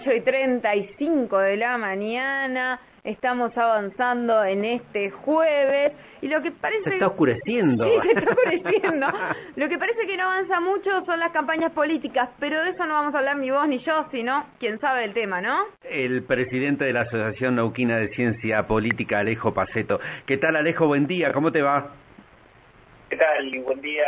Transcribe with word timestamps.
8 0.00 0.12
y 0.14 0.20
35 0.22 1.38
de 1.38 1.56
la 1.58 1.76
mañana. 1.76 2.80
Estamos 3.04 3.56
avanzando 3.56 4.42
en 4.44 4.64
este 4.64 5.10
jueves 5.10 5.92
y 6.22 6.28
lo 6.28 6.40
que 6.42 6.52
parece... 6.52 6.84
Se 6.84 6.94
está 6.94 7.08
oscureciendo. 7.08 7.84
Sí, 7.84 7.90
se 8.02 8.18
está 8.18 8.30
oscureciendo. 8.30 9.06
lo 9.56 9.68
que 9.68 9.78
parece 9.78 10.06
que 10.06 10.16
no 10.16 10.22
avanza 10.22 10.58
mucho 10.60 11.04
son 11.04 11.20
las 11.20 11.32
campañas 11.32 11.72
políticas, 11.72 12.30
pero 12.38 12.62
de 12.64 12.70
eso 12.70 12.86
no 12.86 12.94
vamos 12.94 13.14
a 13.14 13.18
hablar 13.18 13.36
ni 13.36 13.50
vos 13.50 13.68
ni 13.68 13.78
yo, 13.80 14.06
sino 14.10 14.46
quien 14.58 14.78
sabe 14.80 15.04
el 15.04 15.12
tema, 15.12 15.42
¿no? 15.42 15.66
El 15.82 16.22
presidente 16.22 16.84
de 16.84 16.94
la 16.94 17.02
Asociación 17.02 17.56
Nauquina 17.56 17.98
de 17.98 18.08
Ciencia 18.08 18.66
Política, 18.66 19.18
Alejo 19.18 19.52
Paceto. 19.52 20.00
¿Qué 20.26 20.38
tal, 20.38 20.56
Alejo? 20.56 20.86
Buen 20.86 21.06
día, 21.06 21.32
¿cómo 21.32 21.52
te 21.52 21.60
va? 21.60 21.92
¿Qué 23.10 23.16
tal? 23.16 23.58
Buen 23.64 23.80
día, 23.82 24.06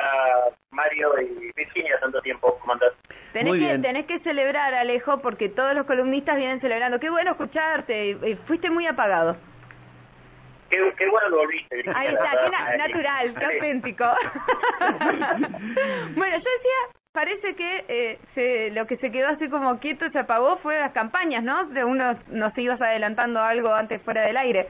Mario 0.71 1.11
y 1.21 1.53
Virginia, 1.55 1.99
tanto 2.01 2.21
tiempo, 2.23 2.57
¿cómo 2.61 2.73
andás? 2.73 2.93
Tenés 3.33 3.55
que, 3.55 3.79
tenés 3.79 4.07
que 4.07 4.19
celebrar, 4.21 4.75
Alejo, 4.75 5.19
porque 5.21 5.49
todos 5.49 5.75
los 5.75 5.87
columnistas 5.87 6.37
vienen 6.37 6.61
celebrando. 6.61 7.01
Qué 7.01 7.09
bueno 7.11 7.31
escucharte, 7.33 8.37
fuiste 8.47 8.71
muy 8.71 8.87
apagado. 8.87 9.37
Qué, 10.69 10.79
qué 10.97 11.09
bueno 11.09 11.37
volviste, 11.37 11.77
Virginia. 11.77 11.99
Ahí 11.99 12.09
está, 12.09 12.31
qué 12.45 12.51
na- 12.51 12.77
natural, 12.77 13.35
qué 13.39 13.45
auténtico. 13.45 14.05
bueno, 16.17 16.37
yo 16.37 16.51
decía, 16.57 16.79
parece 17.13 17.55
que 17.55 17.85
eh, 17.89 18.19
se- 18.35 18.71
lo 18.71 18.87
que 18.87 18.97
se 18.99 19.11
quedó 19.11 19.29
así 19.29 19.49
como 19.49 19.79
quieto, 19.81 20.09
se 20.11 20.19
apagó, 20.19 20.57
fue 20.59 20.79
las 20.79 20.93
campañas, 20.93 21.43
¿no? 21.43 21.67
De 21.67 21.85
uno 21.85 22.19
nos 22.29 22.57
ibas 22.59 22.81
adelantando 22.81 23.41
algo 23.43 23.73
antes 23.75 24.01
fuera 24.03 24.23
del 24.23 24.37
aire. 24.37 24.69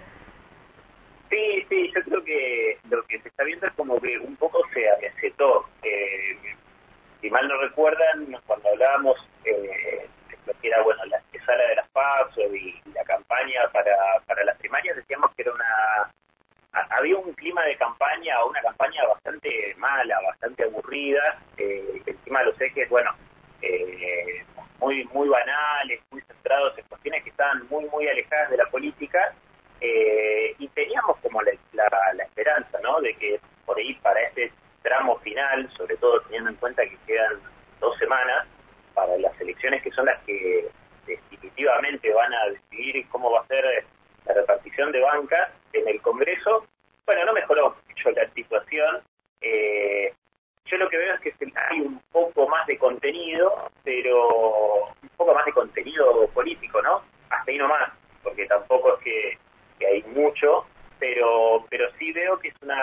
Sí, 1.30 1.65
sí, 1.68 1.90
yo 1.95 2.02
creo 2.02 2.24
que 2.24 2.79
lo 2.90 3.02
que 3.04 3.18
se 3.20 3.29
está 3.29 3.45
viendo 3.45 3.66
es 3.66 3.73
como 3.73 4.01
que 4.01 4.18
un 4.18 4.37
poco 4.37 4.60
se 4.74 4.84
amesetó. 4.90 5.66
Eh, 5.82 6.37
si 7.22 7.30
mal 7.30 7.48
no 7.48 7.56
recuerdan, 7.62 8.36
cuando 8.46 8.68
hablábamos 8.70 9.16
eh, 9.46 10.08
de 10.28 10.38
lo 10.46 10.60
que 10.60 10.68
era, 10.68 10.82
bueno, 10.82 11.04
la 11.06 11.18
antesala 11.18 11.64
de 11.68 11.76
las 11.76 11.88
PASO 11.90 12.42
y, 12.54 12.82
la 12.95 13.04
campaña 13.04 13.62
para, 13.72 13.96
para 14.26 14.45
las 14.45 14.58
primarias, 14.58 14.96
decíamos 14.96 15.32
que 15.37 15.42
era 15.42 15.52
una... 15.54 15.64
ha- 16.73 16.96
Había 16.96 17.16
un 17.18 17.32
clima 17.34 17.64
de 17.64 17.76
campaña, 17.79 18.45
una 18.45 18.60
campaña 18.62 19.06
bastante 19.06 19.74
mala, 19.79 20.20
bastante 20.26 20.64
aburrida, 20.64 21.38
eh, 21.59 22.02
encima 22.06 22.42
los 22.45 22.60
ejes, 22.60 22.88
bueno, 22.90 23.12
eh, 23.62 24.45
muy 24.80 25.04
muy 25.14 25.29
banales, 25.29 26.01
muy 26.10 26.23
centrados 26.23 26.76
en 26.79 26.84
cuestiones 26.86 27.23
que 27.24 27.30
estaban 27.30 27.66
muy, 27.70 27.84
muy 27.86 28.09
alejadas 28.09 28.51
de 28.51 28.57
la 28.59 28.66
política, 28.70 29.32
eh, 29.80 30.54
y 30.59 30.68
teníamos 30.68 31.18
como 31.18 31.42
la, 31.42 31.52
la- 31.73 32.14
la 32.14 32.24
esperanza, 32.24 32.79
¿no? 32.82 33.01
De 33.01 33.14
que 33.16 33.40
por 33.66 33.79
ahí 33.79 33.95
para 34.02 34.20
este 34.23 34.52
tramo 34.83 35.19
final, 35.21 35.71
sobre 35.77 35.97
todo 35.97 36.21
teniendo 36.23 36.51
en 36.51 36.57
cuenta 36.57 36.83
que 36.85 36.99
quedan 37.07 37.41
dos 37.80 37.97
semanas 37.99 38.47
para 38.95 39.16
las 39.19 39.41
elecciones 39.41 39.83
que 39.83 39.93
son 39.93 40.07
las 40.07 40.21
que 40.25 40.69
definitivamente 41.07 42.13
van 42.13 42.33
a 42.33 42.47
decidir 42.47 43.09
cómo 43.09 43.30
va 43.30 43.41
a 43.41 43.47
ser 43.47 43.85
la 44.27 44.35
repartición 44.35 44.93
de 44.93 45.01
bancas 45.01 45.51
en 45.73 45.88
el 45.88 46.01
Congreso, 46.01 46.66
bueno, 47.07 47.25
no 47.25 47.33
mejoró 47.33 47.77
mucho 47.88 48.10
la 48.13 48.29
situación. 48.30 49.03
Eh, 49.41 50.15
yo 50.65 50.77
lo 50.77 50.88
que 50.88 50.97
veo 50.97 51.15
es 51.15 51.21
que 51.21 51.35
hay 51.71 51.80
un 51.80 52.01
poco 52.13 52.49
más 52.49 52.66
de 52.66 52.79
contenido, 52.79 53.71
pero 53.83 54.87
un 55.03 55.09
poco 55.16 55.35
más 55.35 55.45
de 55.45 55.53
contenido 55.53 56.29
político, 56.29 56.80
¿no? 56.83 57.03
Hasta 57.30 57.51
ahí 57.51 57.59
nomás, 57.59 57.91
porque 58.23 58.47
tampoco 58.47 58.97
es 58.97 59.03
que 59.03 59.87
hay 59.87 60.03
mucho, 60.15 60.65
pero 61.02 61.66
pero 61.68 61.90
sí 61.98 62.12
veo 62.12 62.38
que 62.38 62.46
es 62.46 62.54
una, 62.62 62.80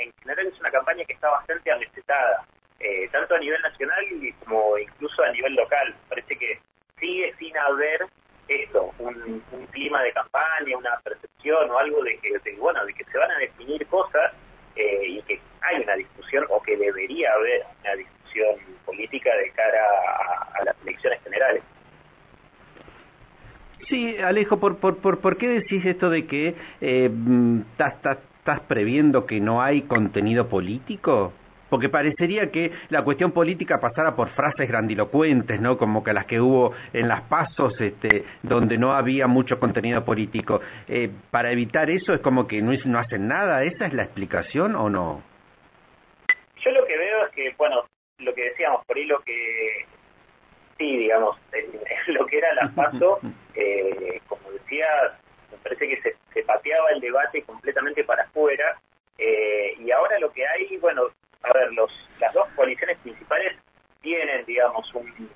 en 0.00 0.12
general 0.22 0.46
es 0.46 0.60
una 0.60 0.70
campaña 0.70 1.04
que 1.04 1.14
está 1.14 1.28
bastante 1.30 1.72
amesetada, 1.72 2.44
eh, 2.78 3.08
tanto 3.10 3.34
a 3.34 3.40
nivel 3.40 3.60
nacional 3.60 4.04
como 4.44 4.78
incluso 4.78 5.24
a 5.24 5.32
nivel 5.32 5.56
local. 5.56 5.92
Parece 6.08 6.36
que 6.36 6.60
sigue 7.00 7.34
sin 7.40 7.58
haber 7.58 8.06
esto, 8.46 8.94
un, 9.00 9.42
un 9.50 9.66
clima 9.72 10.00
de 10.04 10.12
campaña, 10.12 10.78
una 10.78 10.96
percepción 11.00 11.68
o 11.68 11.76
algo 11.76 12.04
de 12.04 12.16
que, 12.18 12.52
bueno, 12.52 12.86
de 12.86 12.94
que 12.94 13.02
se 13.02 13.18
van 13.18 13.32
a 13.32 13.38
definir 13.38 13.84
cosas 13.88 14.32
eh, 14.76 15.02
y 15.04 15.22
que 15.22 15.40
hay 15.62 15.82
una 15.82 15.96
discusión 15.96 16.46
o 16.48 16.62
que 16.62 16.76
debería 16.76 17.32
haber 17.32 17.64
una 17.80 17.94
discusión 17.96 18.60
política 18.84 19.34
de 19.34 19.50
cara 19.50 19.84
a 20.54 20.64
las 20.64 20.76
elecciones 20.82 21.20
generales. 21.24 21.64
Sí, 23.88 24.16
Alejo, 24.18 24.58
¿por, 24.58 24.78
por, 24.78 24.96
por, 24.98 25.20
por 25.20 25.36
qué 25.36 25.48
decís 25.48 25.84
esto 25.84 26.10
de 26.10 26.26
que 26.26 26.54
eh, 26.80 27.10
estás 27.78 28.60
previendo 28.66 29.26
que 29.26 29.40
no 29.40 29.62
hay 29.62 29.82
contenido 29.82 30.48
político? 30.48 31.32
Porque 31.70 31.88
parecería 31.88 32.50
que 32.50 32.70
la 32.90 33.02
cuestión 33.02 33.32
política 33.32 33.80
pasara 33.80 34.14
por 34.14 34.30
frases 34.30 34.68
grandilocuentes, 34.68 35.60
¿no? 35.60 35.78
Como 35.78 36.04
que 36.04 36.12
las 36.12 36.26
que 36.26 36.40
hubo 36.40 36.72
en 36.92 37.08
las 37.08 37.22
pasos, 37.22 37.80
este, 37.80 38.24
donde 38.42 38.78
no 38.78 38.92
había 38.92 39.26
mucho 39.26 39.58
contenido 39.58 40.04
político. 40.04 40.60
Eh, 40.86 41.10
para 41.30 41.50
evitar 41.50 41.90
eso 41.90 42.14
es 42.14 42.20
como 42.20 42.46
que 42.46 42.62
no, 42.62 42.72
no 42.84 42.98
hacen 42.98 43.26
nada. 43.26 43.64
¿Esa 43.64 43.86
es 43.86 43.94
la 43.94 44.04
explicación 44.04 44.76
o 44.76 44.88
no? 44.88 45.22
Yo 46.58 46.70
lo 46.70 46.86
que 46.86 46.96
veo 46.96 47.26
es 47.26 47.32
que, 47.32 47.54
bueno, 47.58 47.84
lo 48.18 48.32
que 48.32 48.44
decíamos, 48.44 48.84
por 48.86 48.96
ahí 48.96 49.04
lo 49.04 49.20
que, 49.20 49.86
sí, 50.78 50.96
digamos, 50.98 51.36
en, 51.52 51.64
en 51.74 52.14
lo 52.14 52.26
que 52.26 52.38
era 52.38 52.54
la 52.54 52.68
paso, 52.74 53.20
eh, 53.54 54.20
como 54.26 54.50
decía, 54.50 54.86
me 55.50 55.58
parece 55.58 55.88
que 55.88 56.02
se, 56.02 56.16
se 56.32 56.42
pateaba 56.42 56.90
el 56.90 57.00
debate 57.00 57.42
completamente 57.42 58.04
para 58.04 58.24
afuera, 58.24 58.78
eh, 59.18 59.74
y 59.78 59.90
ahora 59.90 60.18
lo 60.18 60.32
que 60.32 60.46
hay, 60.46 60.76
bueno, 60.78 61.02
a 61.42 61.52
ver, 61.52 61.72
los, 61.72 61.92
las 62.18 62.32
dos 62.34 62.48
coaliciones 62.54 62.98
principales 62.98 63.56
tienen, 64.02 64.44
digamos, 64.44 64.92
un, 64.94 65.06
un 65.06 65.30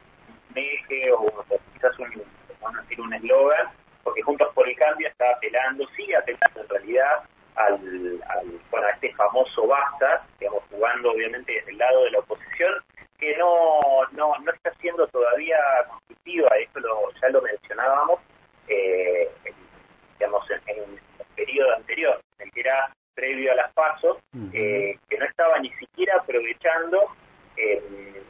eje 0.54 1.12
o, 1.12 1.22
o 1.22 1.60
quizás 1.72 1.98
un, 1.98 2.22
vamos 2.60 2.78
a 2.78 2.82
decir, 2.82 3.00
un 3.00 3.14
eslogan, 3.14 3.68
porque 4.02 4.22
Juntos 4.22 4.52
por 4.54 4.68
el 4.68 4.76
Cambio 4.76 5.08
está 5.08 5.30
apelando, 5.30 5.86
sigue 5.96 6.16
apelando 6.16 6.60
en 6.60 6.68
realidad 6.68 7.22
al, 7.56 8.22
al 8.28 8.46
bueno, 8.70 8.86
a 8.86 8.90
este 8.90 9.12
famoso 9.14 9.66
basta, 9.66 10.26
digamos, 10.38 10.62
jugando 10.70 11.12
obviamente 11.12 11.52
desde 11.52 11.70
el 11.70 11.78
lado 11.78 12.04
de 12.04 12.10
la 12.12 12.18
oposición, 12.20 12.74
que 13.20 13.36
no, 13.36 13.81
no, 14.12 14.38
no 14.38 14.53
está 14.53 14.72
siendo 14.81 15.06
todavía 15.08 15.58
constructiva, 15.88 16.48
esto 16.58 16.81
lo, 16.81 17.12
ya 17.20 17.28
lo 17.28 17.42
mencionábamos, 17.42 18.20
eh, 18.69 19.28
en, 19.44 19.54
digamos, 20.19 20.50
en, 20.50 20.60
en 20.69 20.82
el 21.19 21.26
periodo 21.36 21.75
anterior, 21.76 22.20
en 22.38 22.47
el 22.48 22.53
que 22.53 22.60
era 22.60 22.92
previo 23.14 23.53
a 23.53 23.56
las 23.56 23.72
pasos, 23.75 24.19
eh, 24.54 24.98
que 25.08 25.19
no 25.19 25.25
estaba 25.26 25.58
ni 25.58 25.70
siquiera 25.75 26.16
aprovechando 26.16 27.08
eh, 27.56 28.22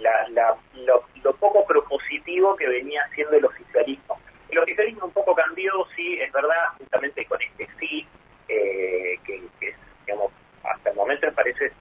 la, 0.00 0.28
la- 0.30 0.56
lo, 0.74 1.04
lo 1.22 1.32
poco 1.36 1.64
propositivo 1.66 2.56
que 2.56 2.66
venía 2.66 3.02
haciendo 3.04 3.36
el 3.36 3.44
oficialismo. 3.44 4.18
El 4.48 4.58
oficialismo 4.58 5.06
un 5.06 5.12
poco 5.12 5.34
cambió, 5.34 5.72
sí, 5.94 6.18
es 6.20 6.32
verdad, 6.32 6.68
justamente 6.78 7.24
con 7.26 7.40
este 7.40 7.68
sí, 7.78 8.06
eh, 8.48 9.18
que, 9.24 9.42
que 9.60 9.68
es, 9.68 9.76
digamos, 10.06 10.32
hasta 10.64 10.90
el 10.90 10.96
momento 10.96 11.26
me 11.26 11.32
parece 11.32 11.72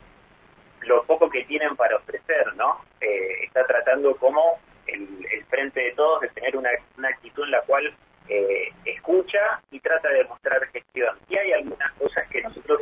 lo 0.88 1.04
poco 1.04 1.30
que 1.30 1.44
tienen 1.46 1.76
para 1.76 1.98
ofrecer, 1.98 2.56
¿no? 2.56 2.82
Eh, 3.02 3.46
está 3.46 3.66
tratando 3.66 4.16
como 4.18 4.60
el, 4.88 5.46
frente 5.50 5.82
de 5.82 5.92
todos 5.92 6.22
de 6.22 6.30
tener 6.30 6.58
una, 6.58 6.70
una 6.98 7.10
actitud 7.10 7.44
en 7.44 7.52
la 7.52 7.62
cual 7.62 7.96
eh, 8.28 8.70
escucha 8.86 9.62
y 9.72 9.80
trata 9.80 10.10
de 10.10 10.24
mostrar 10.26 10.66
gestión. 10.72 11.18
Y 11.30 11.38
hay 11.38 11.52
algunas 11.54 11.92
cosas 11.94 12.28
que 12.30 12.42
nosotros 12.42 12.82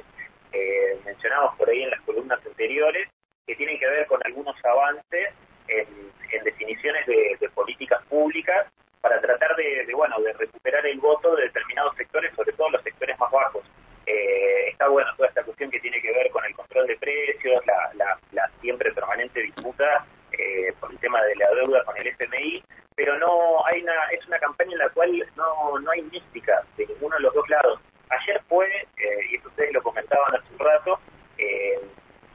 eh, 0.54 1.00
mencionamos 1.06 1.56
por 1.58 1.70
ahí 1.70 1.84
en 1.84 1.90
las 1.90 2.02
columnas 2.02 2.40
anteriores 2.46 3.10
que 3.46 3.56
tienen 3.56 3.78
que 3.80 3.88
ver 3.88 4.08
con 4.08 4.22
algunos 4.24 4.56
avances 4.64 5.34
en, 5.68 5.88
en 6.32 6.44
definiciones 6.44 7.06
de, 7.06 7.38
de 7.40 7.50
políticas 7.50 8.02
públicas 8.06 8.68
para 9.02 9.20
tratar 9.20 9.56
de, 9.56 9.86
de, 9.86 9.94
bueno 9.94 10.20
de 10.22 10.34
recuperar 10.34 10.86
el 10.86 11.00
voto 11.00 11.36
de 11.36 11.44
determinados 11.44 11.96
sectores, 11.96 12.34
sobre 12.36 12.54
todo 12.54 12.70
los 12.70 12.84
sectores 12.84 13.18
más 13.20 13.32
bajos. 13.32 13.64
Eh, 14.06 14.70
está 14.70 14.88
bueno 14.88 15.10
toda 15.16 15.30
esta 15.30 15.44
cuestión 15.44 15.70
que 15.72 15.80
tiene 15.80 16.02
que 16.02 16.12
ver 16.12 16.30
con 16.32 16.44
el 16.46 16.56
control 16.56 16.88
de 16.88 16.98
precios, 16.98 17.66
la, 17.66 17.92
la, 17.96 18.20
la 18.32 18.50
siempre 18.62 18.92
permanente 18.94 19.42
disputa 19.42 20.06
eh, 20.32 20.74
por 20.80 20.92
el 20.92 21.00
tema 21.00 21.22
de 21.24 21.36
la 21.36 21.50
deuda 21.52 21.84
con 21.84 21.98
el 21.98 22.08
FMI, 22.08 22.64
pero 22.96 23.18
no 23.18 23.66
hay 23.66 23.82
es 24.12 24.26
una 24.28 24.40
campaña 24.40 24.72
en 24.74 24.80
la 24.80 24.90
cual 24.90 25.12
no, 25.36 25.80
no 25.80 25.92
hay 25.92 26.02
mística 26.04 26.64
de 26.78 26.86
ninguno 26.88 27.16
de 27.16 27.22
los 27.24 27.34
dos 27.34 27.50
lados. 27.50 27.80
Ayer 28.10 28.42
fue, 28.48 28.68
eh, 28.68 29.20
y 29.32 29.38
ustedes 29.48 29.74
lo 29.74 29.82
comentaban 29.82 30.36
hace 30.36 30.54
un 30.54 30.60
rato, 30.60 31.00
eh, 31.38 31.80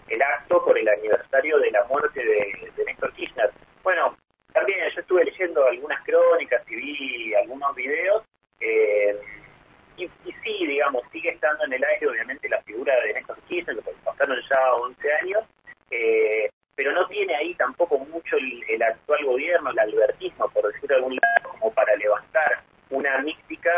el 0.08 0.22
acto 0.22 0.64
por 0.64 0.78
el 0.78 0.88
aniversario 0.88 1.58
de 1.58 1.70
la 1.70 1.84
muerte 1.84 2.24
de, 2.24 2.72
de 2.76 2.84
Néstor 2.84 3.12
Kirchner. 3.12 3.50
Bueno, 3.82 4.16
también 4.52 4.78
yo 4.94 5.00
estuve 5.00 5.24
leyendo 5.24 5.66
algunas 5.66 6.02
crónicas 6.02 6.62
y 6.68 6.76
vi 6.76 7.34
algunos 7.34 7.74
videos, 7.74 8.22
eh, 8.60 9.20
y, 9.98 10.08
sí, 10.44 10.66
digamos, 10.66 11.02
sigue 11.12 11.30
estando 11.30 11.64
en 11.64 11.74
el 11.74 11.84
aire 11.84 12.08
obviamente 12.08 12.48
la 12.48 12.62
figura 12.62 12.94
de 13.02 13.14
Néstor 13.14 13.38
Kirchner, 13.48 13.76
porque 13.76 14.00
pasaron 14.04 14.38
ya 14.48 14.74
11 14.74 15.12
años, 15.12 15.44
eh, 15.90 16.48
pero 16.74 16.92
no 16.92 17.06
tiene 17.08 17.34
ahí 17.34 17.54
tampoco 17.54 17.98
mucho 17.98 18.36
el, 18.36 18.62
el 18.68 18.82
gobierno, 19.26 19.70
el 19.70 19.78
albertismo, 19.78 20.48
por 20.48 20.66
decirlo 20.66 20.88
de 20.88 20.94
algún 20.96 21.16
lado, 21.16 21.50
como 21.50 21.72
para 21.72 21.94
levantar 21.96 22.62
una 22.90 23.18
mística 23.18 23.70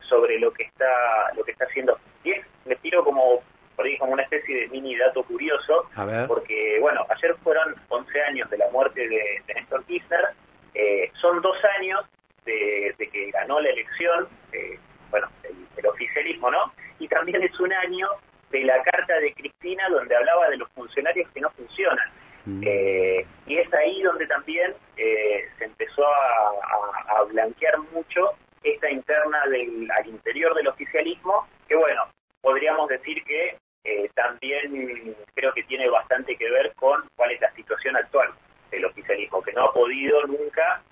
sobre 0.00 0.38
lo 0.38 0.52
que 0.52 0.64
está 0.64 1.32
lo 1.36 1.44
que 1.44 1.52
está 1.52 1.64
haciendo. 1.64 1.98
Y 2.24 2.32
es, 2.32 2.46
me 2.64 2.76
tiro 2.76 3.04
como 3.04 3.42
por 3.76 3.86
ahí 3.86 3.96
como 3.98 4.12
una 4.12 4.22
especie 4.22 4.60
de 4.62 4.68
mini 4.68 4.96
dato 4.96 5.22
curioso, 5.24 5.88
porque 6.28 6.78
bueno, 6.80 7.06
ayer 7.08 7.34
fueron 7.42 7.74
11 7.88 8.22
años 8.22 8.50
de 8.50 8.58
la 8.58 8.68
muerte 8.70 9.08
de, 9.08 9.42
de 9.46 9.54
Néstor 9.54 9.84
Kirchner, 9.84 10.28
eh, 10.74 11.10
son 11.20 11.40
dos 11.42 11.56
años 11.78 12.00
de, 12.44 12.94
que 12.98 13.30
ganó 13.30 13.60
la 13.60 13.70
elección, 13.70 14.28
eh, 14.52 14.78
bueno, 15.10 15.28
el, 15.42 15.86
oficialismo, 15.86 16.50
¿no? 16.50 16.72
Y 16.98 17.08
también 17.08 17.42
es 17.42 17.58
un 17.58 17.72
año 17.72 18.08
de 18.50 18.64
la 18.64 18.80
carta 18.82 19.18
de 19.18 19.34
Cristina 19.34 19.88
donde 19.88 20.14
hablaba 20.14 20.48
de 20.48 20.56
los 20.56 20.68
funcionarios 20.70 21.28
que 21.32 21.40
no 21.40 21.50
funcionan. 21.50 22.08
Mm. 22.44 22.62
Eh, 22.64 23.26
y 23.52 23.58
es 23.58 23.72
ahí 23.74 24.00
donde 24.00 24.26
también 24.26 24.74
eh, 24.96 25.46
se 25.58 25.64
empezó 25.64 26.06
a, 26.06 27.22
blanquear 27.28 27.78
mucho 27.92 28.30
esta 28.62 28.90
interna 28.90 29.42
al 29.42 30.06
interior 30.06 30.54
del 30.54 30.68
oficialismo, 30.68 31.46
que 31.68 31.76
bueno, 31.76 32.02
podríamos 32.40 32.88
decir 32.88 33.22
que 33.24 33.56
eh, 33.84 34.10
también 34.14 35.16
creo 35.34 35.52
que 35.52 35.62
tiene 35.64 35.88
bastante 35.88 36.36
que 36.36 36.50
ver 36.50 36.72
con 36.74 37.04
cuál 37.14 37.30
es 37.32 37.40
la 37.40 37.52
situación 37.54 37.96
actual 37.96 38.30
del 38.70 38.86
oficialismo, 38.86 39.42
que 39.42 39.52
no 39.52 39.64
ha 39.64 39.72
podido 39.72 40.26
nunca 40.26 40.82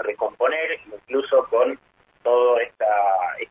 recomponer, 0.00 0.78
incluso 0.86 1.46
con 1.48 1.78
todo 2.22 2.58
este 2.60 2.84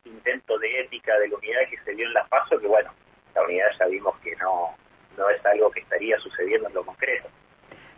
intento 0.04 0.58
de 0.58 0.80
ética 0.80 1.18
de 1.18 1.28
la 1.28 1.36
unidad 1.36 1.68
que 1.68 1.78
se 1.84 1.94
dio 1.94 2.06
en 2.06 2.14
las 2.14 2.28
pasos, 2.28 2.60
que 2.60 2.66
bueno, 2.66 2.92
la 3.34 3.42
unidad 3.42 3.66
ya 3.78 3.86
vimos 3.86 4.16
que 4.20 4.34
no, 4.36 4.76
no 5.16 5.28
es 5.30 5.44
algo 5.44 5.70
que 5.70 5.80
estaría 5.80 6.18
sucediendo 6.18 6.68
en 6.68 6.74
lo 6.74 6.84
concreto. 6.84 7.03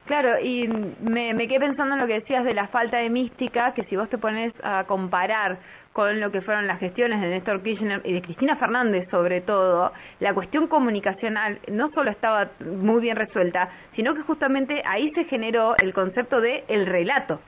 Claro, 0.06 0.38
y 0.40 0.68
me, 0.68 1.34
me 1.34 1.48
quedé 1.48 1.58
pensando 1.58 1.94
en 1.94 2.00
lo 2.00 2.06
que 2.06 2.20
decías 2.20 2.44
de 2.44 2.54
la 2.54 2.68
falta 2.68 2.98
de 2.98 3.10
mística, 3.10 3.74
que 3.74 3.82
si 3.84 3.96
vos 3.96 4.08
te 4.08 4.18
pones 4.18 4.52
a 4.62 4.84
comparar 4.84 5.58
con 5.92 6.20
lo 6.20 6.30
que 6.30 6.42
fueron 6.42 6.68
las 6.68 6.78
gestiones 6.78 7.20
de 7.20 7.28
Néstor 7.28 7.62
Kirchner 7.62 8.02
y 8.04 8.12
de 8.12 8.22
Cristina 8.22 8.56
Fernández 8.56 9.08
sobre 9.10 9.40
todo, 9.40 9.92
la 10.20 10.32
cuestión 10.32 10.68
comunicacional 10.68 11.58
no 11.68 11.90
solo 11.90 12.10
estaba 12.10 12.50
muy 12.60 13.00
bien 13.00 13.16
resuelta, 13.16 13.70
sino 13.96 14.14
que 14.14 14.20
justamente 14.22 14.82
ahí 14.86 15.10
se 15.14 15.24
generó 15.24 15.74
el 15.78 15.92
concepto 15.92 16.40
de 16.40 16.64
el 16.68 16.86
relato, 16.86 17.40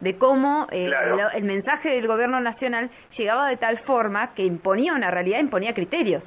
de 0.00 0.18
cómo 0.18 0.66
eh, 0.72 0.90
el 1.34 1.44
mensaje 1.44 1.90
del 1.90 2.08
gobierno 2.08 2.40
nacional 2.40 2.90
llegaba 3.16 3.48
de 3.48 3.58
tal 3.58 3.78
forma 3.80 4.34
que 4.34 4.44
imponía 4.44 4.94
una 4.94 5.12
realidad, 5.12 5.38
imponía 5.38 5.74
criterios. 5.74 6.24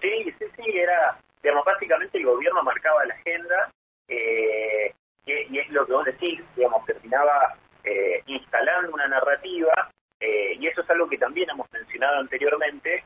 Sí, 0.00 0.34
sí, 0.38 0.44
sí, 0.56 0.70
era, 0.74 1.18
digamos, 1.42 1.64
básicamente 1.66 2.18
el 2.18 2.24
gobierno 2.24 2.62
marcaba 2.62 3.04
la 3.04 3.14
agenda 3.14 3.70
eh, 4.10 4.92
y, 5.24 5.58
es 5.58 5.70
lo 5.70 5.86
que 5.86 5.92
vos 5.92 6.04
decís, 6.04 6.42
digamos, 6.56 6.84
terminaba 6.84 7.56
eh, 7.84 8.22
instalando 8.26 8.92
una 8.92 9.06
narrativa 9.06 9.90
eh, 10.18 10.56
y 10.58 10.66
eso 10.66 10.82
es 10.82 10.90
algo 10.90 11.08
que 11.08 11.16
también 11.16 11.48
hemos 11.48 11.70
mencionado 11.72 12.18
anteriormente 12.18 13.04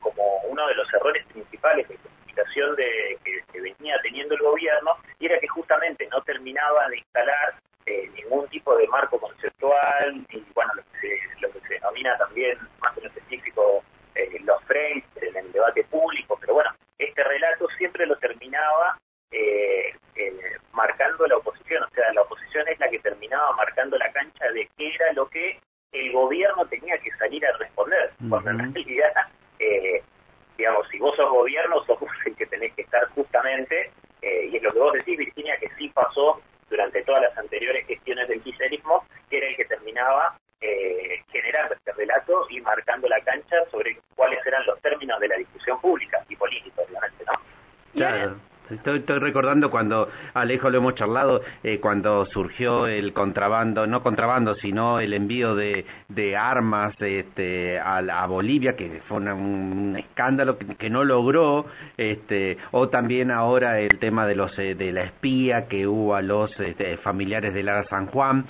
como 0.00 0.40
uno 0.48 0.66
de 0.66 0.74
los 0.74 0.92
errores 0.92 1.24
principales 1.26 1.88
de 1.88 1.96
comunicación 1.96 2.76
de, 2.76 3.18
que, 3.24 3.60
venía 3.60 3.98
teniendo 4.02 4.34
el 4.34 4.42
gobierno 4.42 4.96
y 5.18 5.26
era 5.26 5.38
que 5.38 5.48
justamente 5.48 6.06
no 6.08 6.20
terminaba 6.22 6.86
de 6.88 6.98
instalar 6.98 7.54
ningún 8.14 8.46
tipo 8.48 8.76
de 8.76 8.86
marco 8.88 9.18
conceptual 9.18 10.26
y 10.30 10.44
bueno 10.54 10.74
lo 10.74 10.82
que 10.82 11.00
se, 11.00 11.40
lo 11.40 11.50
que 11.50 11.60
se 11.60 11.74
denomina 11.74 12.18
también 12.18 12.58
más 12.80 12.96
en 12.98 13.06
específico 13.06 13.82
los 14.44 14.64
frames 14.64 15.04
en 15.16 15.36
el 15.36 15.52
debate 15.52 15.84
público 15.84 16.36
pero 16.38 16.54
bueno 16.54 16.70
este 16.98 17.24
relato 17.24 17.68
siempre 17.78 18.06
lo 18.06 18.16
terminaba 18.16 18.98
eh, 19.32 19.94
eh, 20.14 20.56
marcando 20.72 21.26
la 21.26 21.38
oposición, 21.38 21.82
o 21.82 21.90
sea, 21.94 22.12
la 22.12 22.20
oposición 22.20 22.68
es 22.68 22.78
la 22.78 22.90
que 22.90 22.98
terminaba 22.98 23.52
marcando 23.56 23.96
la 23.96 24.12
cancha 24.12 24.44
de 24.52 24.68
qué 24.76 24.94
era 24.94 25.10
lo 25.14 25.26
que 25.28 25.58
el 25.92 26.12
gobierno 26.12 26.66
tenía 26.66 26.98
que 26.98 27.10
salir 27.12 27.44
a 27.46 27.56
cuando 28.28 28.50
en 28.50 28.74
realidad, 28.74 29.12
eh, 29.58 30.02
digamos, 30.56 30.88
si 30.88 30.98
vos 30.98 31.14
sos 31.16 31.30
gobierno, 31.30 31.82
sos 31.84 31.98
el 32.26 32.36
que 32.36 32.46
tenés 32.46 32.72
que 32.74 32.82
estar 32.82 33.08
justamente, 33.10 33.90
eh, 34.22 34.48
y 34.50 34.56
es 34.56 34.62
lo 34.62 34.72
que 34.72 34.78
vos 34.78 34.92
decís, 34.92 35.18
Virginia, 35.18 35.56
que 35.58 35.68
sí 35.78 35.88
pasó 35.88 36.40
durante 36.70 37.02
todas 37.02 37.22
las 37.22 37.36
anteriores 37.36 37.86
gestiones 37.86 38.28
del 38.28 38.40
kirchnerismo, 38.42 39.04
que 39.28 39.38
era 39.38 39.48
el 39.48 39.56
que 39.56 39.64
terminaba 39.64 40.38
eh, 40.60 41.22
generando 41.30 41.74
este 41.74 41.92
relato 41.92 42.46
y 42.48 42.60
marcando 42.60 43.08
la 43.08 43.20
cancha 43.20 43.56
sobre 43.70 43.98
cuáles 44.14 44.44
eran 44.46 44.64
los 44.66 44.80
términos 44.80 45.18
de 45.20 45.28
la 45.28 45.36
discusión 45.36 45.80
pública 45.80 46.24
y 46.28 46.36
política, 46.36 46.82
obviamente, 46.88 47.24
¿no? 47.26 47.32
Claro. 47.92 48.36
Estoy, 48.94 49.18
recordando 49.18 49.70
cuando, 49.70 50.08
Alejo, 50.34 50.70
lo 50.70 50.78
hemos 50.78 50.94
charlado, 50.94 51.42
eh, 51.62 51.78
cuando 51.80 52.26
surgió 52.26 52.86
el 52.86 53.12
contrabando, 53.12 53.86
no 53.86 54.02
contrabando, 54.02 54.54
sino 54.54 55.00
el 55.00 55.12
envío 55.12 55.54
de, 55.54 55.84
armas 56.36 56.94
este, 57.00 57.78
a, 57.78 58.26
Bolivia, 58.26 58.76
que 58.76 59.02
fue 59.08 59.18
un 59.18 59.96
escándalo 59.98 60.58
que, 60.58 60.90
no 60.90 61.04
logró, 61.04 61.66
este, 61.96 62.58
o 62.70 62.88
también 62.88 63.30
ahora 63.30 63.80
el 63.80 63.98
tema 63.98 64.26
de 64.26 64.34
los 64.34 64.58
eh, 64.58 64.74
de 64.74 64.92
la 64.92 65.04
espía 65.04 65.66
que 65.68 65.86
hubo 65.86 66.14
a 66.14 66.22
los 66.22 66.58
este, 66.60 66.96
familiares 66.98 67.54
de 67.54 67.62
Lara 67.62 67.84
San 67.84 68.06
Juan, 68.06 68.46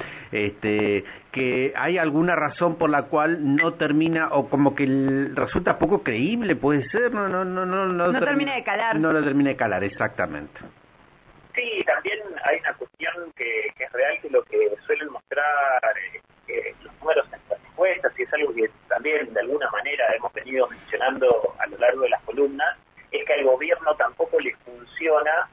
que 1.32 1.72
hay 1.74 1.98
alguna 1.98 2.36
razón 2.36 2.76
por 2.76 2.90
la 2.90 3.04
cual 3.04 3.56
no 3.56 3.74
termina 3.74 4.28
o 4.32 4.48
como 4.48 4.74
que 4.74 4.86
resulta 5.34 5.78
poco 5.78 6.02
creíble, 6.02 6.54
puede 6.54 6.88
ser, 6.90 7.12
no 7.12 7.26
no 7.26 7.44
no 7.44 7.64
no 7.64 7.86
no, 7.86 8.20
termina 8.20 8.54
de 8.54 8.62
calar. 8.62 9.00
No 9.00 9.12
lo 9.12 9.24
termina 9.24 9.50
de 9.50 9.56
calar, 9.56 9.82
exactamente. 9.82 10.60
Sí, 11.54 11.82
también 11.86 12.18
hay 12.44 12.60
una 12.60 12.74
cuestión 12.74 13.32
que, 13.34 13.66
es 13.66 13.92
real 13.92 14.18
que 14.20 14.30
lo 14.30 14.42
que 14.44 14.70
suelen 14.86 15.10
mostrar 15.10 15.82
eh, 16.48 16.74
los 16.82 16.94
números 17.00 17.26
en 17.26 17.40
las 17.48 17.58
encuestas 17.64 18.12
y 18.18 18.22
es 18.22 18.32
algo 18.34 18.54
que 18.54 18.70
también 18.88 19.32
de 19.32 19.40
alguna 19.40 19.70
manera 19.70 20.04
hemos 20.14 20.32
venido 20.34 20.68
mencionando 20.68 21.54
a 21.58 21.66
lo 21.66 21.78
largo 21.78 22.02
de 22.02 22.10
las 22.10 22.22
columnas, 22.22 22.76
es 23.10 23.24
que 23.24 23.32
al 23.32 23.44
gobierno 23.44 23.94
tampoco 23.96 24.38
le 24.38 24.54
funciona 24.56 25.48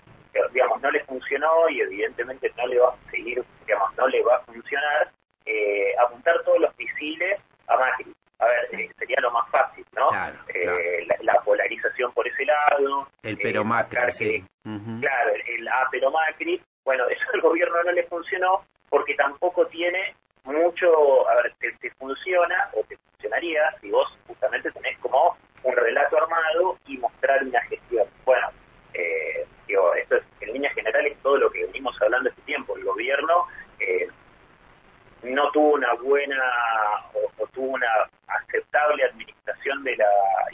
digamos, 0.53 0.81
no 0.81 0.91
le 0.91 1.03
funcionó 1.05 1.69
y 1.69 1.81
evidentemente 1.81 2.51
no 2.55 2.67
le 2.67 2.79
va 2.79 2.89
a 2.89 3.11
seguir, 3.11 3.43
digamos, 3.65 3.95
no 3.97 4.07
le 4.07 4.21
va 4.23 4.35
a 4.35 4.41
funcionar 4.41 5.11
eh, 5.45 5.95
apuntar 5.99 6.41
todos 6.43 6.59
los 6.59 6.77
misiles 6.77 7.39
a 7.67 7.77
Macri. 7.77 8.13
A 8.39 8.45
ver, 8.45 8.79
eh, 8.79 8.89
sería 8.97 9.17
lo 9.21 9.31
más 9.31 9.49
fácil, 9.49 9.85
¿no? 9.95 10.09
Eh, 10.53 11.05
la, 11.21 11.41
polarización 11.41 12.13
por 12.13 12.27
ese 12.27 12.45
lado. 12.45 13.07
El 13.23 13.37
pero 13.37 13.65
Macri, 13.65 14.45
Claro, 14.63 15.31
el, 15.47 15.67
A 15.67 15.87
pero 15.91 16.11
Macri. 16.11 16.61
Bueno, 16.85 17.07
eso 17.09 17.23
al 17.33 17.41
gobierno 17.41 17.83
no 17.83 17.91
le 17.91 18.03
funcionó 18.03 18.65
porque 18.89 19.15
tampoco 19.15 19.67
tiene 19.67 20.15
mucho, 20.43 21.29
a 21.29 21.35
ver, 21.35 21.53
te, 21.59 21.91
funciona 21.91 22.69
o 22.73 22.83
te 22.83 22.97
funcionaría 22.97 23.61
si 23.81 23.91
vos 23.91 24.17
justamente 24.25 24.71
tenés 24.71 24.97
como 24.99 25.37
un 25.63 25.75
relato 25.75 26.17
armado 26.17 26.77
y 26.87 26.97
mostrar 26.97 27.43
una 27.43 27.61
gestión. 27.61 28.07
Bueno, 28.25 28.47
digo, 29.67 29.93
esto 29.95 30.15
es 30.15 30.23
en 30.41 30.53
líneas 30.53 30.73
generales 30.73 31.17
todo 31.21 31.37
lo 31.37 31.51
que 31.51 31.65
venimos 31.65 32.01
hablando 32.01 32.29
este 32.29 32.41
tiempo. 32.43 32.77
El 32.77 32.85
gobierno 32.85 33.45
no 35.23 35.51
tuvo 35.51 35.73
una 35.73 35.93
buena 35.95 36.37
o, 37.13 37.47
tuvo 37.47 37.73
una 37.73 37.87
aceptable 38.27 39.03
administración 39.03 39.83
de 39.83 39.97
la 39.97 40.09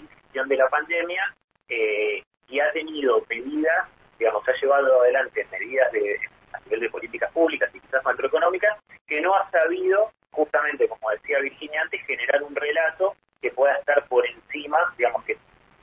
gestión 0.09 0.47
de 0.49 0.57
la 0.57 0.67
pandemia 0.69 1.35
eh, 1.69 2.23
y 2.47 2.59
ha 2.59 2.71
tenido 2.71 3.23
medidas, 3.29 3.87
digamos, 4.17 4.47
ha 4.47 4.53
llevado 4.53 5.01
adelante 5.01 5.47
medidas 5.51 5.91
de, 5.91 6.19
a 6.53 6.59
nivel 6.61 6.79
de 6.81 6.89
políticas 6.89 7.31
públicas 7.31 7.69
y 7.73 7.79
quizás 7.79 8.03
macroeconómicas 8.03 8.77
que 9.07 9.21
no 9.21 9.35
ha 9.35 9.49
sabido, 9.51 10.11
justamente 10.31 10.87
como 10.87 11.09
decía 11.11 11.39
Virginia 11.39 11.81
antes, 11.81 12.05
generar 12.05 12.43
un 12.43 12.55
relato 12.55 13.15
que 13.41 13.51
pueda 13.51 13.75
estar 13.75 14.07
por 14.07 14.25
encima, 14.25 14.77
digamos, 14.97 15.23
que 15.25 15.37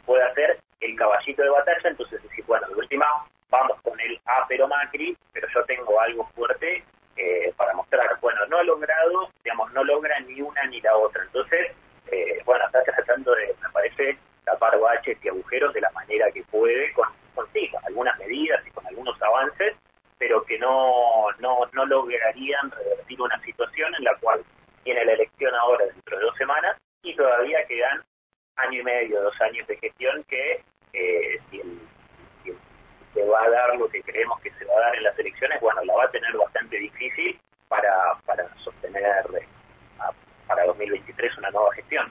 pueda 0.05 0.33
ser 0.35 0.59
el 0.81 0.97
caballito 0.97 1.43
de 1.43 1.51
batalla, 1.51 1.91
entonces 1.91 2.23
decir, 2.23 2.45
bueno, 2.47 2.67
de 2.69 2.75
última 2.75 3.07
vamos 3.53 3.81
con 3.83 4.01
el 4.01 4.19
A 4.25 4.47
pero 4.49 4.67
Macri, 4.67 5.17
pero 5.33 5.47
yo 5.55 5.65
tengo 5.67 6.01
algo 6.01 6.27
fuerte 6.35 6.83
eh, 7.17 7.53
para 7.57 7.75
mostrar, 7.75 8.19
bueno, 8.21 8.41
no 8.47 8.59
ha 8.59 8.65
logrado, 8.65 9.31
digamos, 9.45 9.71
no 9.73 9.85
logra 9.85 10.19
ni 10.21 10.41
una 10.41 10.65
ni 10.65 10.81
la 10.81 10.97
otra. 10.97 11.23
Entonces, 11.23 11.73
eh, 12.11 12.43
bueno, 12.45 12.65
está 12.65 12.83
tratando 12.83 13.35
de, 13.35 13.55
me 13.63 13.69
parece, 13.71 14.19
tapar 14.45 14.81
baches 14.81 15.19
y 15.23 15.29
agujeros 15.29 15.75
de 15.75 15.83
la 15.83 15.91
manera 15.91 16.31
que 16.33 16.43
puede, 16.45 16.93
con, 16.95 17.09
con 17.35 17.47
sí, 17.53 17.69
con 17.69 17.85
algunas 17.85 18.19
medidas 18.19 18.67
y 18.67 18.71
con 18.71 18.87
algunos 18.87 19.21
avances, 19.21 19.77
pero 20.19 20.43
que 20.45 20.59
no, 20.59 21.27
no, 21.39 21.69
no 21.73 21.85
lograrían 21.85 22.71
revertir 22.71 23.21
una 23.21 23.39
situación 23.43 23.95
en 23.99 24.05
la 24.05 24.17
cual 24.17 24.43
tiene 24.83 25.05
la 25.05 25.13
elección 25.13 25.55
ahora 25.55 25.85
dentro 25.85 26.19
de 26.19 26.25
dos 26.25 26.37
semanas 26.37 26.77
y 27.03 27.15
todavía 27.15 27.67
quedan 27.67 28.03
año 28.57 28.81
y 28.81 28.85
medio, 28.85 29.23
dos 29.23 29.41
años 29.43 29.67
de 29.67 29.77
gestión 29.77 30.25
que 30.25 30.63
eh, 30.95 31.41
si 31.50 31.61
el 31.61 31.81
se 33.15 33.25
va 33.25 33.45
a 33.45 33.50
dar 33.50 33.77
lo 33.77 33.89
que 33.89 34.03
creemos 34.03 34.41
que 34.41 34.50
se 34.53 34.65
va 34.65 34.75
a 34.75 34.81
dar 34.81 34.91
en 35.02 35.11
las 35.11 35.18
elecciones, 35.18 35.61
bueno, 35.61 35.82
la 35.85 35.94
va 35.94 36.04
a 36.04 36.11
tener 36.11 36.37
bastante 36.37 36.78
difícil 36.78 37.38
para, 37.68 37.90
para 38.25 38.49
sostener 38.59 39.25
eh, 39.40 39.47
para 40.47 40.64
2023 40.66 41.38
una 41.38 41.50
nueva 41.50 41.75
gestión. 41.75 42.06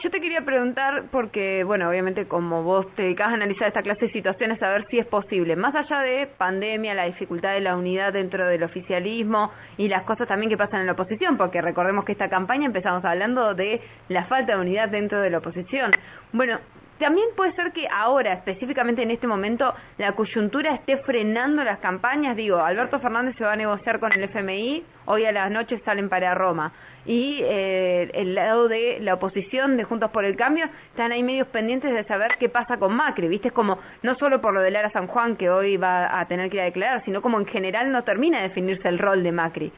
Yo 0.00 0.10
te 0.10 0.22
quería 0.22 0.40
preguntar, 0.40 1.04
porque, 1.10 1.64
bueno, 1.64 1.86
obviamente 1.90 2.26
como 2.26 2.62
vos 2.62 2.86
te 2.94 3.02
dedicas 3.02 3.28
a 3.28 3.34
analizar 3.34 3.68
esta 3.68 3.82
clase 3.82 4.06
de 4.06 4.12
situaciones, 4.12 4.62
a 4.62 4.70
ver 4.70 4.86
si 4.88 4.98
es 4.98 5.06
posible, 5.06 5.54
más 5.54 5.74
allá 5.74 6.00
de 6.00 6.26
pandemia, 6.26 6.94
la 6.94 7.04
dificultad 7.04 7.52
de 7.52 7.60
la 7.60 7.76
unidad 7.76 8.14
dentro 8.14 8.46
del 8.48 8.62
oficialismo 8.62 9.52
y 9.76 9.88
las 9.88 10.04
cosas 10.04 10.26
también 10.28 10.48
que 10.48 10.56
pasan 10.56 10.80
en 10.80 10.86
la 10.86 10.92
oposición, 10.92 11.36
porque 11.36 11.60
recordemos 11.60 12.06
que 12.06 12.12
esta 12.12 12.30
campaña 12.30 12.64
empezamos 12.64 13.04
hablando 13.04 13.54
de 13.54 13.82
la 14.08 14.24
falta 14.24 14.54
de 14.54 14.60
unidad 14.62 14.88
dentro 14.88 15.20
de 15.20 15.28
la 15.28 15.38
oposición. 15.38 15.90
Bueno, 16.32 16.58
también 17.02 17.30
puede 17.34 17.52
ser 17.54 17.72
que 17.72 17.88
ahora, 17.88 18.32
específicamente 18.32 19.02
en 19.02 19.10
este 19.10 19.26
momento, 19.26 19.74
la 19.98 20.12
coyuntura 20.12 20.72
esté 20.72 20.98
frenando 20.98 21.64
las 21.64 21.80
campañas. 21.80 22.36
Digo, 22.36 22.58
Alberto 22.58 23.00
Fernández 23.00 23.34
se 23.36 23.44
va 23.44 23.54
a 23.54 23.56
negociar 23.56 23.98
con 23.98 24.12
el 24.12 24.22
FMI, 24.22 24.84
hoy 25.06 25.24
a 25.24 25.32
las 25.32 25.50
noches 25.50 25.82
salen 25.84 26.08
para 26.08 26.32
Roma. 26.34 26.72
Y 27.04 27.40
eh, 27.42 28.08
el 28.14 28.36
lado 28.36 28.68
de 28.68 28.98
la 29.00 29.14
oposición 29.14 29.76
de 29.76 29.82
Juntos 29.82 30.12
por 30.12 30.24
el 30.24 30.36
Cambio 30.36 30.66
están 30.90 31.10
ahí 31.10 31.24
medios 31.24 31.48
pendientes 31.48 31.92
de 31.92 32.04
saber 32.04 32.36
qué 32.38 32.48
pasa 32.48 32.76
con 32.76 32.94
Macri. 32.94 33.26
¿Viste? 33.26 33.50
Como, 33.50 33.80
no 34.04 34.14
solo 34.14 34.40
por 34.40 34.54
lo 34.54 34.60
de 34.60 34.70
Lara 34.70 34.90
San 34.92 35.08
Juan, 35.08 35.34
que 35.34 35.50
hoy 35.50 35.76
va 35.76 36.20
a 36.20 36.28
tener 36.28 36.50
que 36.50 36.58
ir 36.58 36.62
a 36.62 36.66
declarar, 36.66 37.04
sino 37.04 37.20
como 37.20 37.40
en 37.40 37.46
general 37.46 37.90
no 37.90 38.04
termina 38.04 38.42
de 38.42 38.48
definirse 38.48 38.88
el 38.88 39.00
rol 39.00 39.24
de 39.24 39.32
Macri. 39.32 39.72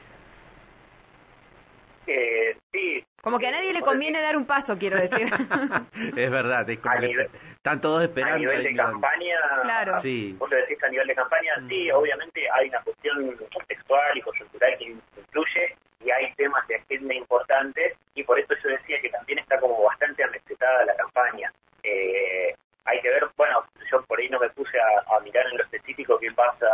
Eh. 2.05 2.34
Como 3.25 3.39
que 3.39 3.47
a 3.47 3.51
nadie 3.51 3.73
le 3.73 3.81
conviene 3.81 4.21
dar 4.21 4.37
un 4.37 4.45
paso, 4.45 4.77
quiero 4.77 5.01
decir. 5.01 5.27
es 6.15 6.29
verdad, 6.29 6.69
es 6.69 6.77
como 6.77 6.99
que 6.99 7.27
están 7.55 7.81
todos 7.81 8.03
esperando. 8.03 8.35
A 8.35 8.37
nivel 8.37 8.63
de 8.63 8.75
campaña, 8.75 9.39
claro. 9.63 9.99
sí. 10.03 10.35
vos 10.37 10.47
lo 10.47 10.55
decís 10.57 10.77
a 10.83 10.89
nivel 10.89 11.07
de 11.07 11.15
campaña, 11.15 11.55
sí, 11.67 11.89
mm. 11.91 11.95
obviamente 11.95 12.47
hay 12.53 12.69
una 12.69 12.81
cuestión 12.81 13.35
contextual 13.51 14.15
y 14.15 14.21
coyuntural 14.21 14.77
que 14.77 14.95
influye 15.17 15.75
y 16.05 16.11
hay 16.11 16.31
temas 16.35 16.67
de 16.67 16.75
agenda 16.75 17.15
importantes 17.15 17.97
y 18.13 18.23
por 18.23 18.37
eso 18.37 18.53
yo 18.63 18.69
decía 18.69 19.01
que 19.01 19.09
también 19.09 19.39
está 19.39 19.59
como 19.59 19.83
bastante 19.85 20.23
amesetada 20.23 20.85
la 20.85 20.95
campaña. 20.95 21.51
Eh, 21.81 22.53
hay 22.85 23.01
que 23.01 23.09
ver, 23.09 23.27
bueno, 23.37 23.65
yo 23.91 24.03
por 24.03 24.19
ahí 24.19 24.29
no 24.29 24.39
me 24.39 24.51
puse 24.51 24.77
a, 24.79 25.15
a 25.15 25.19
mirar 25.21 25.47
en 25.47 25.57
lo 25.57 25.63
específico 25.63 26.19
qué 26.19 26.31
pasa 26.31 26.67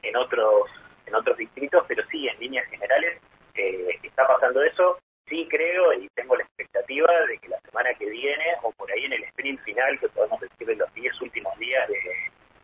en 0.00 0.16
otros 0.16 0.70
en 1.04 1.14
otros 1.14 1.36
distritos, 1.36 1.84
pero 1.86 2.02
sí, 2.10 2.26
en 2.26 2.40
líneas 2.40 2.66
generales 2.70 3.20
eh, 3.54 3.98
está 4.02 4.26
pasando 4.26 4.62
eso. 4.62 4.98
Sí 5.34 5.48
creo 5.50 5.92
y 5.94 6.08
tengo 6.10 6.36
la 6.36 6.44
expectativa 6.44 7.10
de 7.26 7.38
que 7.38 7.48
la 7.48 7.58
semana 7.62 7.92
que 7.94 8.08
viene, 8.08 8.44
o 8.62 8.70
por 8.70 8.88
ahí 8.92 9.04
en 9.04 9.14
el 9.14 9.24
sprint 9.24 9.60
final, 9.64 9.98
que 9.98 10.08
podemos 10.10 10.40
decir 10.40 10.70
en 10.70 10.78
los 10.78 10.94
10 10.94 11.22
últimos 11.22 11.58
días 11.58 11.88
de, 11.88 11.98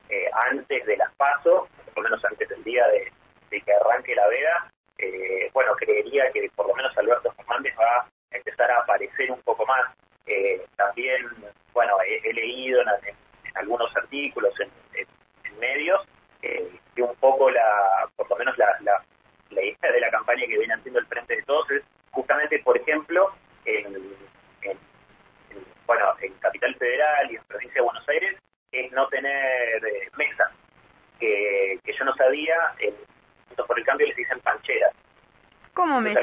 eh, 0.09 0.31
antes 0.49 0.87
de 0.87 0.97
las 0.97 1.12
pasos, 1.17 1.69
por 1.87 1.97
lo 1.97 2.03
menos 2.05 2.25
antes 2.25 2.49
del 2.49 2.62
día 2.62 2.87
de, 2.87 3.11
que 3.61 3.73
arranque 3.73 4.15
la 4.15 4.29
veda, 4.29 4.71
eh, 4.99 5.50
bueno, 5.53 5.75
creería 5.75 6.31
que 6.31 6.49
por 6.55 6.69
lo 6.69 6.77
menos 6.77 6.97
Alberto 6.97 7.33
Fernández 7.33 7.75
va 7.77 8.03
a 8.03 8.37
empezar 8.37 8.71
a 8.71 8.83
aparecer 8.83 9.33
un 9.33 9.43
poco 9.43 9.67
más. 9.67 9.93
Eh, 10.27 10.65
también, 10.77 11.27
bueno, 11.73 11.97
he, 12.07 12.33
leído 12.33 12.83
en, 12.83 13.17
algunos 13.57 13.97
artículos 13.97 14.55
en, 14.61 14.71
medios 15.59 16.07
que 16.41 17.03
un 17.03 17.15
poco 17.17 17.50
la, 17.50 18.09
por 18.17 18.31
lo 18.31 18.37
menos 18.37 18.57
la, 18.57 18.79
la 18.83 19.05
la 19.50 19.62
idea 19.62 19.93
de 19.93 20.00
la 20.00 20.11
campaña 20.11 20.47
que 20.47 20.59
viene 20.59 20.75
haciendo 20.75 21.00
el 21.00 21.07
Frente 21.07 21.37
de 21.37 21.43
Todos 21.43 21.71
es 21.71 21.83
justamente, 22.11 22.59
por 22.61 22.76
ejemplo, 22.76 23.33
en, 23.64 24.17
bueno, 25.87 26.14
en 26.21 26.33
Capital 26.35 26.75
Federal 26.76 27.31
y 27.31 27.37
en 27.37 27.45
Provincia 27.45 27.75
de 27.75 27.85
Buenos 27.85 28.09
Aires, 28.09 28.37
es 28.73 28.93
no 28.93 29.09
tener 29.09 29.85
eh, 29.85 30.09
mesas, 30.17 30.50
que, 31.19 31.79
que 31.85 31.93
yo 31.93 32.05
no 32.05 32.14
sabía, 32.14 32.57
en 32.79 32.95
por 33.67 33.79
el 33.79 33.85
cambio 33.85 34.07
les 34.07 34.17
dicen 34.17 34.40
pancheras. 34.40 34.93
¿Cómo 35.75 36.00
mesas? 36.00 36.23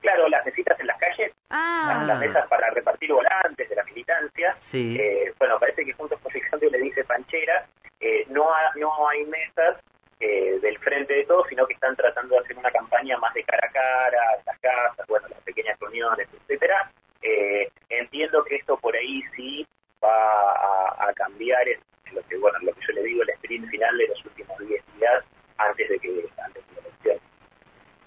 Claro, 0.00 0.28
las 0.28 0.44
mesitas 0.46 0.78
en 0.78 0.86
las 0.86 0.98
calles, 0.98 1.32
ah. 1.50 2.04
las, 2.06 2.18
mesas 2.20 2.46
para 2.48 2.70
repartir 2.70 3.12
volantes 3.12 3.68
de 3.68 3.74
la 3.74 3.84
militancia. 3.84 4.56
Eh, 4.72 5.32
bueno, 5.38 5.58
parece 5.58 5.84
que 5.84 5.92
Juntos 5.92 6.20
por 6.20 6.34
el 6.36 6.48
Cambio 6.48 6.70
le 6.70 6.78
dice 6.78 7.04
pancheras. 7.04 7.68
Eh, 8.00 8.24
no, 8.30 8.48
no 8.76 9.08
hay 9.08 9.24
mesas 9.24 9.76
eh, 10.20 10.58
del 10.60 10.78
frente 10.78 11.14
de 11.14 11.24
todo, 11.24 11.44
sino 11.48 11.66
que 11.66 11.74
están 11.74 11.94
tratando 11.94 12.34
de 12.34 12.40
hacer 12.40 12.56
una 12.56 12.70
campaña 12.70 13.16
más 13.18 13.32
de 13.34 13.44
cara 13.44 13.68
a 13.68 13.72
cara, 13.72 14.18
las 14.44 14.58
casas, 14.58 15.06
bueno, 15.06 15.28
las 15.28 15.40
pequeñas 15.42 15.78
reuniones, 15.78 16.28
etcétera. 16.32 16.90
Eh, 17.22 17.70
entiendo 17.88 18.44
que 18.44 18.56
esto 18.56 18.76
por 18.78 18.96
ahí 18.96 19.22
sí 19.36 19.66
va 20.02 21.08
a, 21.08 21.12
cambiar 21.14 21.66
en, 21.68 21.80
lo 22.12 22.22
que 22.28 22.36
bueno, 22.36 22.58
lo 22.62 22.72
que 22.72 22.80
yo 22.86 22.92
le 22.92 23.02
digo, 23.02 23.22
el 23.22 23.30
sprint 23.30 23.68
final 23.70 23.98
de 23.98 24.08
los 24.08 24.24
últimos 24.24 24.58
10 24.58 24.84
días 24.98 25.24
antes 25.56 25.88
de 25.88 25.98
que 25.98 26.08
antes 26.44 26.66
de 26.68 26.74
la 26.74 26.80
elección. 26.80 27.18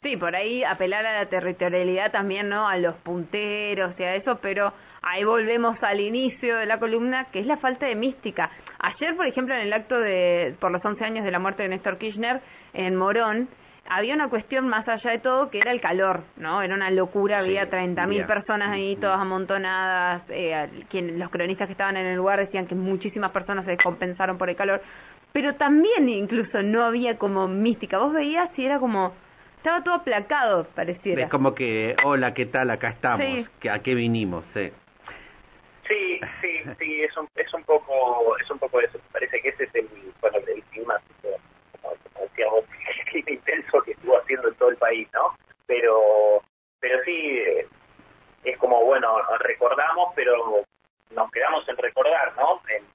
Sí, 0.01 0.17
por 0.17 0.35
ahí 0.35 0.63
apelar 0.63 1.05
a 1.05 1.13
la 1.13 1.29
territorialidad 1.29 2.11
también, 2.11 2.49
¿no? 2.49 2.67
A 2.67 2.77
los 2.77 2.95
punteros 2.97 3.93
y 3.99 4.03
a 4.03 4.15
eso, 4.15 4.39
pero 4.41 4.73
ahí 5.01 5.23
volvemos 5.23 5.81
al 5.83 5.99
inicio 5.99 6.57
de 6.57 6.65
la 6.65 6.79
columna, 6.79 7.25
que 7.31 7.39
es 7.39 7.45
la 7.45 7.57
falta 7.57 7.85
de 7.85 7.95
mística. 7.95 8.49
Ayer, 8.79 9.15
por 9.15 9.25
ejemplo, 9.25 9.53
en 9.55 9.61
el 9.61 9.73
acto 9.73 9.99
de 9.99 10.55
por 10.59 10.71
los 10.71 10.83
11 10.83 11.03
años 11.03 11.25
de 11.25 11.31
la 11.31 11.39
muerte 11.39 11.63
de 11.63 11.69
Néstor 11.69 11.97
Kirchner 11.97 12.41
en 12.73 12.95
Morón, 12.95 13.49
había 13.89 14.13
una 14.13 14.29
cuestión 14.29 14.69
más 14.69 14.87
allá 14.87 15.11
de 15.11 15.19
todo 15.19 15.49
que 15.49 15.59
era 15.59 15.71
el 15.71 15.81
calor, 15.81 16.23
¿no? 16.37 16.61
Era 16.61 16.75
una 16.75 16.91
locura, 16.91 17.39
había 17.39 17.69
30.000 17.69 18.25
personas 18.27 18.69
ahí 18.69 18.95
todas 18.95 19.19
amontonadas, 19.19 20.21
eh, 20.29 20.69
quien, 20.89 21.19
los 21.19 21.29
cronistas 21.29 21.67
que 21.67 21.73
estaban 21.73 21.97
en 21.97 22.05
el 22.05 22.15
lugar 22.15 22.39
decían 22.39 22.67
que 22.67 22.75
muchísimas 22.75 23.31
personas 23.31 23.65
se 23.65 23.71
descompensaron 23.71 24.37
por 24.37 24.49
el 24.49 24.55
calor, 24.55 24.81
pero 25.33 25.55
también 25.55 26.07
incluso 26.07 26.61
no 26.61 26.83
había 26.83 27.17
como 27.17 27.47
mística, 27.47 27.97
vos 27.97 28.13
veías 28.13 28.49
y 28.57 28.65
era 28.65 28.79
como 28.79 29.13
estaba 29.57 29.83
todo 29.83 29.95
aplacado, 29.95 30.67
pareciera. 30.75 31.23
Es 31.23 31.29
como 31.29 31.53
que, 31.53 31.95
hola, 32.03 32.33
¿qué 32.33 32.45
tal? 32.45 32.71
Acá 32.71 32.89
estamos. 32.89 33.25
¿A 33.69 33.79
qué 33.79 33.93
vinimos? 33.93 34.43
Sí. 34.53 34.71
Sí, 35.91 36.21
sí, 36.39 36.63
sí, 36.79 37.03
es 37.03 37.17
un, 37.17 37.27
es 37.35 37.53
un 37.53 37.63
poco, 37.65 38.37
es 38.37 38.49
un 38.49 38.57
poco 38.59 38.79
eso. 38.79 38.97
Parece 39.11 39.41
que 39.41 39.49
ese 39.49 39.65
es 39.65 39.75
el, 39.75 39.89
bueno, 40.21 40.37
el 40.37 40.63
clima, 40.71 40.97
como, 41.81 41.97
decíamos, 42.21 42.63
el 42.97 43.05
clima 43.07 43.31
intenso 43.31 43.81
que 43.81 43.91
estuvo 43.91 44.17
haciendo 44.17 44.47
en 44.47 44.55
todo 44.55 44.69
el 44.69 44.77
país, 44.77 45.05
¿no? 45.11 45.35
Pero, 45.65 46.41
pero 46.79 47.03
sí, 47.03 47.43
es 48.45 48.57
como, 48.57 48.85
bueno, 48.85 49.21
recordamos, 49.39 50.13
pero 50.15 50.63
nos 51.09 51.29
quedamos 51.31 51.67
en 51.67 51.75
recordar, 51.75 52.37
¿no? 52.37 52.61
En, 52.69 52.85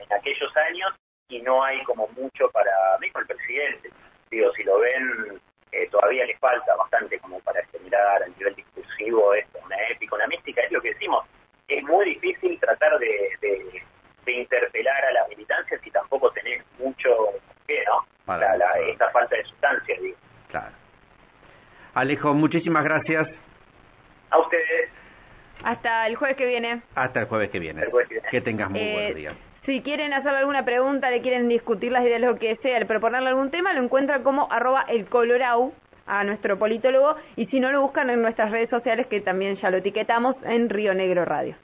en 0.00 0.12
aquellos 0.12 0.56
años 0.58 0.94
y 1.28 1.42
no 1.42 1.64
hay 1.64 1.82
como 1.82 2.06
mucho 2.16 2.48
para, 2.52 2.70
mismo 3.00 3.18
el 3.18 3.26
presidente. 3.26 3.90
Digo, 4.30 4.52
si 4.52 4.62
lo 4.62 4.78
ven 4.78 5.40
eh, 5.72 5.88
todavía 5.90 6.24
le 6.24 6.38
falta 6.38 6.76
bastante 6.76 7.18
como 7.18 7.40
para 7.40 7.66
generar 7.66 8.22
a 8.22 8.28
nivel 8.28 8.54
discursivo 8.54 9.34
esto, 9.34 9.58
una 9.64 9.76
épica, 9.88 10.14
una 10.14 10.28
mística, 10.28 10.62
es 10.62 10.70
lo 10.70 10.80
que 10.80 10.94
decimos. 10.94 11.26
Es 11.68 11.82
muy 11.84 12.04
difícil 12.06 12.58
tratar 12.60 12.98
de, 12.98 13.30
de, 13.40 14.32
interpelar 14.32 15.04
a 15.04 15.12
la 15.12 15.28
militancia 15.28 15.78
si 15.82 15.90
tampoco 15.90 16.30
tenés 16.32 16.62
mucho, 16.78 17.08
¿qué, 17.66 17.82
no? 17.86 18.06
Para, 18.24 18.56
la, 18.56 18.78
esta 18.90 19.10
falta 19.10 19.36
de 19.36 19.44
sustancia, 19.44 19.96
digo. 20.00 20.16
Claro. 20.48 20.74
Alejo, 21.94 22.34
muchísimas 22.34 22.84
gracias. 22.84 23.28
A 24.30 24.38
ustedes. 24.38 24.90
Hasta 25.64 26.06
el 26.06 26.16
jueves 26.16 26.36
que 26.36 26.46
viene. 26.46 26.82
Hasta 26.94 27.20
el 27.20 27.26
jueves 27.26 27.50
que 27.50 27.58
viene. 27.58 27.82
Que, 28.30 28.40
tengas 28.40 28.70
muy 28.70 28.80
buen 28.80 29.06
eh, 29.06 29.14
día. 29.14 29.36
Si 29.64 29.82
quieren 29.82 30.12
hacer 30.12 30.34
alguna 30.34 30.64
pregunta, 30.64 31.10
le 31.10 31.20
quieren 31.20 31.48
discutir 31.48 31.92
las 31.92 32.02
ideas, 32.02 32.20
lo 32.20 32.38
que 32.38 32.56
sea, 32.56 32.78
el 32.78 32.86
proponerle 32.86 33.28
algún 33.28 33.50
tema, 33.50 33.72
lo 33.72 33.82
encuentran 33.82 34.22
como 34.22 34.50
arroba 34.52 34.82
el 34.88 35.06
colorau 35.06 35.74
a 36.08 36.24
nuestro 36.24 36.58
politólogo 36.58 37.16
y 37.36 37.46
si 37.46 37.60
no 37.60 37.70
lo 37.70 37.82
buscan 37.82 38.10
en 38.10 38.22
nuestras 38.22 38.50
redes 38.50 38.70
sociales 38.70 39.06
que 39.06 39.20
también 39.20 39.56
ya 39.56 39.70
lo 39.70 39.76
etiquetamos 39.76 40.36
en 40.44 40.68
Río 40.68 40.94
Negro 40.94 41.24
Radio. 41.24 41.54